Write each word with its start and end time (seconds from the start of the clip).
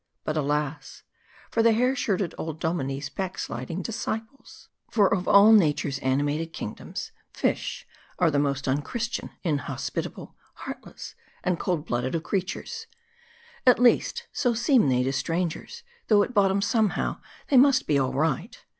But 0.23 0.35
alas, 0.35 1.03
for 1.51 1.61
the 1.61 1.73
hair 1.73 1.95
shirted 1.95 2.33
old 2.35 2.59
dominie's 2.59 3.07
backsliding 3.07 3.83
disciples. 3.83 4.67
For, 4.89 5.07
of 5.13 5.27
all 5.27 5.53
nature's 5.53 5.99
animated 5.99 6.53
kingdoms, 6.53 7.11
fish 7.31 7.85
are 8.17 8.31
the 8.31 8.39
most 8.39 8.67
unchristian, 8.67 9.29
inhospitable, 9.43 10.35
heartless, 10.55 11.13
and 11.43 11.59
cold 11.59 11.85
blooded 11.85 12.15
of 12.15 12.23
creatures. 12.23 12.87
At 13.67 13.77
least, 13.77 14.25
so 14.33 14.55
seem 14.55 14.89
they 14.89 15.03
to 15.03 15.13
strangers; 15.13 15.83
though 16.07 16.23
at 16.23 16.33
bottom, 16.33 16.63
somehow, 16.63 17.21
they 17.51 17.57
must 17.57 17.85
be 17.85 17.99
all 17.99 18.13
right. 18.13 18.57